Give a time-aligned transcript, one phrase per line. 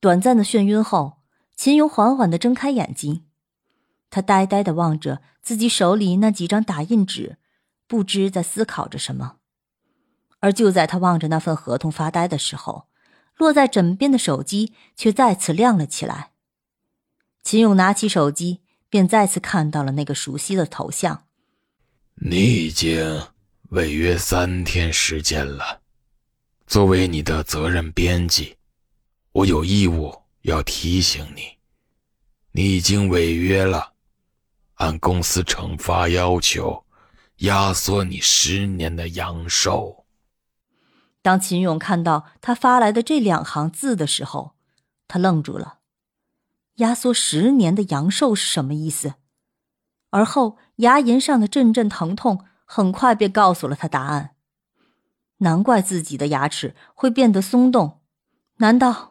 [0.00, 1.18] 短暂的眩晕后，
[1.54, 3.26] 秦勇缓缓的睁开眼睛，
[4.08, 7.36] 他呆呆的望着自己手里那几张打印纸，
[7.86, 9.36] 不知在思考着什么。
[10.38, 12.88] 而就在他望着那份合同发呆的时候，
[13.36, 16.30] 落在枕边的手机却再次亮了起来。
[17.42, 21.24] 秦勇拿起手机，便再次看到了那个熟悉的头像。
[22.14, 23.22] 你已经
[23.70, 25.80] 违约三天时间了，
[26.66, 28.56] 作为你的责任编辑，
[29.32, 31.58] 我有义务要提醒你，
[32.50, 33.92] 你已经违约了，
[34.74, 36.84] 按公司惩罚要求，
[37.36, 40.04] 压缩你十年的阳寿。
[41.22, 44.56] 当秦勇看到他发来的这两行字的时候，
[45.06, 45.78] 他愣住了。
[46.76, 49.14] 压缩十年的阳寿是什么意思？
[50.10, 54.30] 而后牙龈上的阵阵疼痛很快便告诉了他答案。
[55.38, 58.00] 难怪自己的牙齿会变得松动。
[58.56, 59.09] 难道？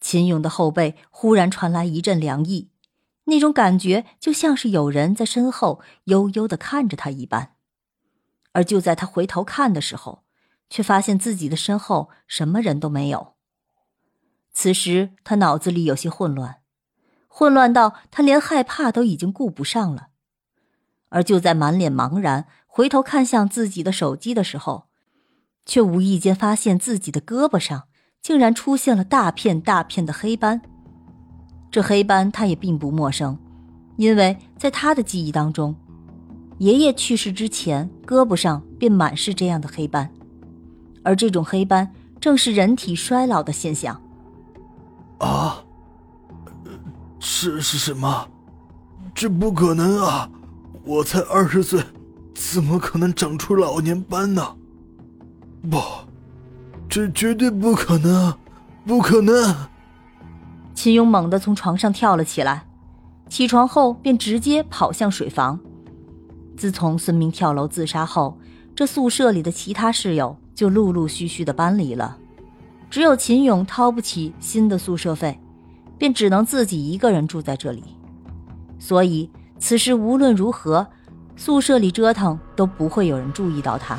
[0.00, 2.70] 秦勇的后背忽然传来一阵凉意，
[3.24, 7.54] 那种感觉就像是有人在身后悠悠的看着他一般。
[8.52, 10.24] 而就在他回头看的时候，
[10.68, 13.34] 却发现自己的身后什么人都没有。
[14.52, 16.62] 此时他脑子里有些混乱，
[17.28, 20.08] 混乱到他连害怕都已经顾不上了。
[21.10, 24.88] 而就在满脸茫然回头看向自己的手机的时候，
[25.66, 27.88] 却无意间发现自己的胳膊上
[28.22, 30.60] 竟然出现了大片大片的黑斑。
[31.70, 33.38] 这黑斑他也并不陌生，
[33.96, 35.74] 因为在他的记忆当中，
[36.58, 40.10] 爷爷去世之前胳膊上便满是这样的黑斑。
[41.02, 44.00] 而这种黑斑正是人体衰老的现象。
[45.18, 45.64] 啊，
[47.18, 48.28] 这是什么？
[49.14, 50.30] 这不可能啊！
[50.84, 51.82] 我才二十岁，
[52.34, 54.56] 怎么可能长出老年斑呢？
[55.70, 55.78] 不，
[56.90, 58.34] 这绝对不可能，
[58.84, 59.54] 不可能！
[60.74, 62.66] 秦勇猛地从床上跳了起来，
[63.28, 65.60] 起床后便直接跑向水房。
[66.56, 68.36] 自从孙明跳楼自杀后，
[68.74, 70.36] 这宿舍里的其他室友。
[70.52, 72.18] 就陆陆续续的搬离了，
[72.90, 75.40] 只有秦勇掏不起新的宿舍费，
[75.96, 77.82] 便只能自己一个人住在这里。
[78.78, 80.86] 所以此时无论如何，
[81.34, 83.98] 宿舍里折腾都不会有人注意到他。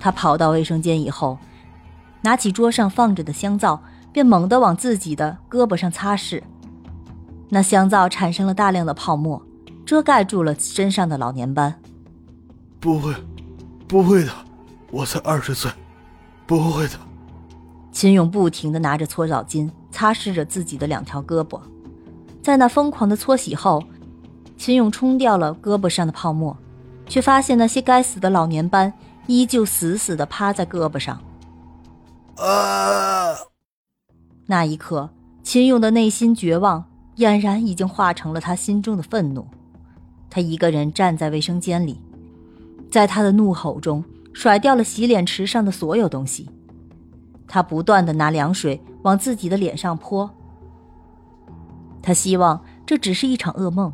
[0.00, 1.36] 他跑到卫生间以后，
[2.20, 6.42] 拿起桌上放着的香皂，便猛地往自己的胳膊上擦拭。
[7.48, 9.40] 那香皂产生了大量的泡沫，
[9.86, 11.74] 遮盖住了身上的老年斑。
[12.80, 13.14] 不会，
[13.86, 14.30] 不会的。
[14.90, 15.70] 我才二十岁，
[16.46, 16.94] 不会的。
[17.92, 21.60] 秦勇不停地拿着搓澡巾擦拭着自己的两条胳膊，
[22.42, 23.82] 在那疯狂的搓洗后，
[24.56, 26.56] 秦勇冲掉了胳膊上的泡沫，
[27.06, 28.92] 却发现那些该死的老年斑
[29.26, 31.20] 依旧死死的趴在胳膊上。
[32.38, 33.34] 啊！
[34.46, 35.10] 那一刻，
[35.42, 36.84] 秦勇的内心绝望
[37.16, 39.46] 俨然已经化成了他心中的愤怒。
[40.30, 42.00] 他一个人站在卫生间里，
[42.90, 44.04] 在他的怒吼中。
[44.34, 46.48] 甩掉了洗脸池上的所有东西，
[47.48, 50.30] 他不断的拿凉水往自己的脸上泼。
[52.00, 53.92] 他希望这只是一场噩梦，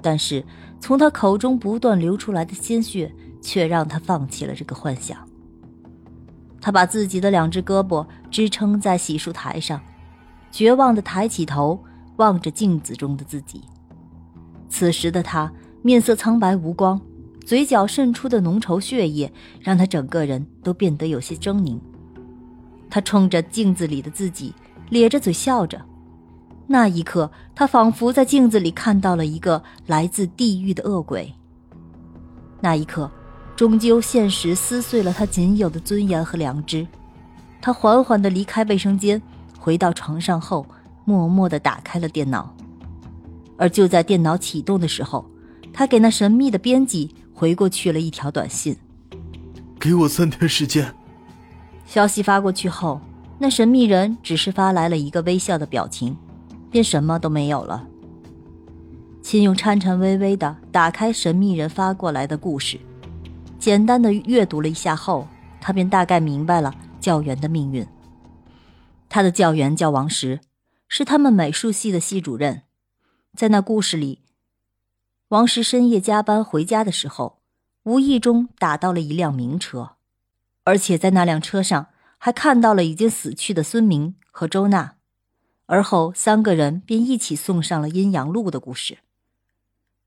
[0.00, 0.42] 但是
[0.80, 3.12] 从他口中不断流出来的鲜血
[3.42, 5.18] 却让他放弃了这个幻想。
[6.64, 9.78] 他把自己的两只胳膊支撑在洗漱台上，
[10.50, 11.78] 绝望的抬起头
[12.16, 13.60] 望着镜子中的自己。
[14.70, 16.98] 此时的他面色苍白无光。
[17.44, 19.30] 嘴角渗出的浓稠血液
[19.60, 21.78] 让他整个人都变得有些狰狞。
[22.88, 24.54] 他冲着镜子里的自己
[24.88, 25.78] 咧着嘴笑着，
[26.66, 31.30] 那一刻，他仿佛在镜子里看到了一个来自地狱的恶鬼。
[32.62, 33.10] 那一刻，
[33.56, 36.86] 终究现实撕碎了他仅有的尊严和良知。
[37.60, 39.20] 他缓缓地离开卫生间，
[39.58, 40.66] 回到床上后，
[41.04, 42.54] 默默地打开了电脑。
[43.56, 45.24] 而就在电脑启动的时候，
[45.72, 47.14] 他给那神秘的编辑。
[47.36, 48.76] 回过去了一条短信，
[49.80, 50.94] 给我三天时间。
[51.84, 53.00] 消息发过去后，
[53.40, 56.16] 那神秘人只是发来了一个微笑的表情，
[56.70, 57.84] 便什么都没有了。
[59.20, 62.78] 秦勇颤颤巍巍地打开神秘人发过来的故事，
[63.64, 65.26] 简单的阅读了一下后，
[65.58, 67.88] 他便大概明白了教员的命运。
[69.08, 70.40] 他的教员叫王石，
[70.86, 72.64] 是他们美术系的系主任，
[73.34, 74.20] 在那故事里。
[75.28, 77.40] 王石深夜加班回家的时候，
[77.84, 79.92] 无意中打到了一辆名车，
[80.64, 81.86] 而且在那辆车上
[82.18, 84.96] 还看到了已经死去的孙明和周娜，
[85.64, 88.98] 而后三个人便一起送上了阴阳路的故事。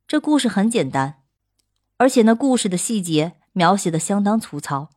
[0.07, 1.23] 这故事很简单，
[1.97, 4.89] 而且那故事的细节描写的相当粗糙。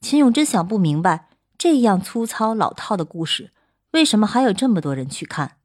[0.00, 3.52] 秦勇真想不明白，这样粗糙老套的故事，
[3.90, 5.56] 为什么还有这么多人去看？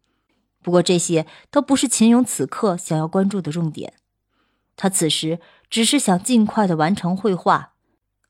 [0.63, 3.93] 不过这些都不是秦勇此刻想要关注的重点。
[4.75, 5.39] 他此时
[5.69, 7.73] 只是想尽快的完成绘画，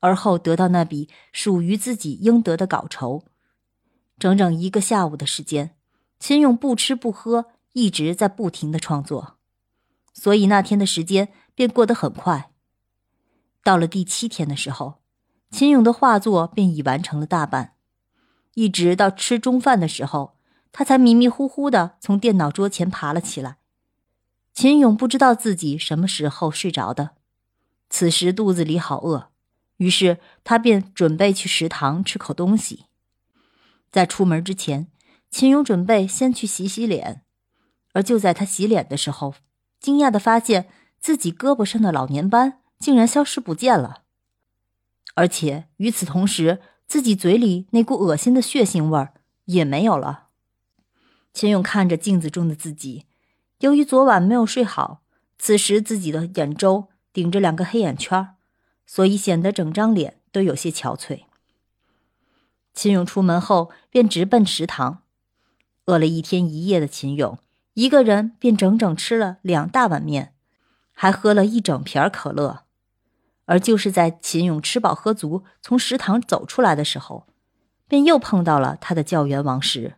[0.00, 3.24] 而后得到那笔属于自己应得的稿酬。
[4.18, 5.74] 整整一个下午的时间，
[6.18, 9.38] 秦勇不吃不喝，一直在不停的创作，
[10.12, 12.51] 所以那天的时间便过得很快。
[13.62, 15.00] 到了第七天的时候，
[15.50, 17.74] 秦勇的画作便已完成了大半，
[18.54, 20.36] 一直到吃中饭的时候，
[20.72, 23.58] 他才迷迷糊糊的从电脑桌前爬了起来。
[24.52, 27.10] 秦勇不知道自己什么时候睡着的，
[27.88, 29.30] 此时肚子里好饿，
[29.76, 32.86] 于是他便准备去食堂吃口东西。
[33.90, 34.88] 在出门之前，
[35.30, 37.22] 秦勇准备先去洗洗脸，
[37.92, 39.34] 而就在他洗脸的时候，
[39.78, 40.68] 惊讶的发现
[40.98, 44.02] 自己胳膊上的老年斑竟然消失不见了，
[45.14, 49.14] 而且与此同时，自己嘴里那股恶心的血腥味儿
[49.44, 50.26] 也没有了。
[51.32, 53.06] 秦勇看着镜子中的自己。
[53.60, 55.02] 由于昨晚没有睡好，
[55.38, 58.34] 此时自己的眼周顶着两个黑眼圈，
[58.84, 61.20] 所以显得整张脸都有些憔悴。
[62.74, 65.02] 秦勇出门后便直奔食堂，
[65.86, 67.38] 饿了一天一夜的秦勇
[67.74, 70.34] 一个人便整整吃了两大碗面，
[70.92, 72.61] 还喝了一整瓶可乐。
[73.44, 77.26] 而就是在秦勇吃饱喝足从食堂走出来的时候，
[77.88, 79.96] 便又碰到了他的教员王石。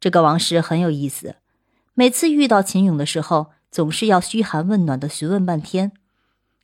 [0.00, 1.36] 这个王石很有意思。
[1.94, 5.92] 每次遇到秦勇的时候，总是要嘘寒问暖的询问半天，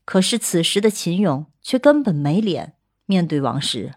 [0.04, 2.74] 可是此时的秦勇却根本没脸
[3.06, 3.94] 面对王石。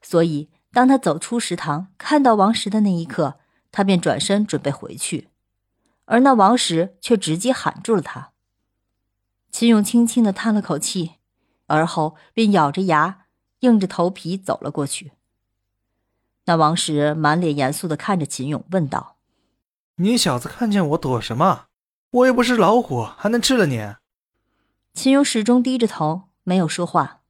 [0.00, 3.38] 所以，当他走出食堂，看到王石的那一刻，
[3.70, 5.28] 他便转身准备回去，
[6.06, 8.31] 而那王石却直接喊住了他。
[9.52, 11.12] 秦勇轻轻的叹了口气，
[11.66, 13.26] 而后便咬着牙，
[13.60, 15.12] 硬着头皮走了过去。
[16.46, 19.18] 那王石满脸严肃的看着秦勇，问道。
[19.96, 21.66] 你小子看见我躲什么？
[22.10, 23.94] 我又不是老虎，还能吃了你？
[24.94, 27.20] 秦勇始终低着头，没有说话。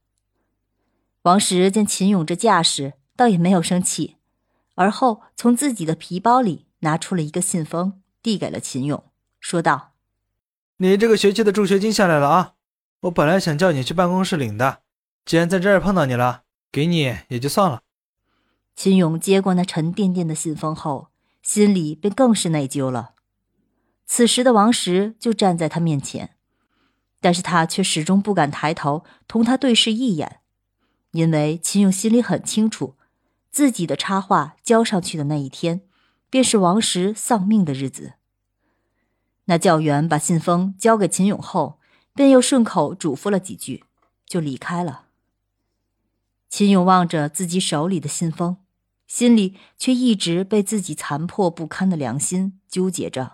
[1.23, 4.15] 王石见秦勇这架势，倒也没有生气，
[4.75, 9.03] 而后从自己的皮包里拿出了一个信封，递给了秦勇，
[9.39, 9.91] 说道
[10.83, 12.55] ：“你这个学期的助学金下来了啊！
[13.03, 14.81] 我本来想叫你去办公室领的，
[15.23, 16.43] 既然在这儿碰到你了，
[16.73, 17.83] 给你也就算了。”
[18.75, 21.07] 秦勇接过那沉甸甸的信封后。
[21.41, 23.15] 心里便更是内疚了。
[24.05, 26.37] 此时的王石就站在他面前，
[27.19, 30.39] 但是他却始终不敢抬头同他对视一眼，
[31.11, 32.95] 因为秦勇心里很清楚，
[33.51, 35.81] 自己的插画交上去的那一天，
[36.29, 38.13] 便是王石丧命的日子。
[39.45, 41.79] 那教员把信封交给秦勇后，
[42.13, 43.83] 便又顺口嘱咐了几句，
[44.25, 45.05] 就离开了。
[46.49, 48.57] 秦勇望着自己手里的信封。
[49.05, 53.33] 心里却一直被自己残破不堪的良心纠结着，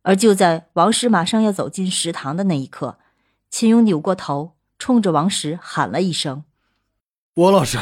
[0.00, 2.98] 而就在王石马上要走进食堂的那一刻，
[3.50, 6.44] 秦勇扭过头，冲着王石喊了一声
[7.34, 7.78] ：“王老师，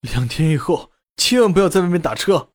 [0.00, 2.49] 两天以后千万不要在外面打车。”